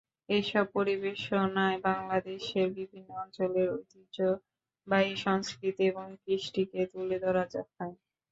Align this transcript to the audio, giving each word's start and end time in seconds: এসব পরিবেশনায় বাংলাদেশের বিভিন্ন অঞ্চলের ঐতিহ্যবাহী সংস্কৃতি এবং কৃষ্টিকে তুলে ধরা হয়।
এসব 0.31 0.65
পরিবেশনায় 0.75 1.77
বাংলাদেশের 1.85 2.67
বিভিন্ন 2.77 3.09
অঞ্চলের 3.17 3.67
ঐতিহ্যবাহী 3.75 5.13
সংস্কৃতি 5.25 5.83
এবং 5.87 6.05
কৃষ্টিকে 6.21 6.81
তুলে 6.91 7.17
ধরা 7.23 7.43
হয়। 7.75 7.95